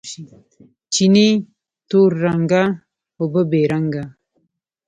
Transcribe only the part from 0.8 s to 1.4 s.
چینې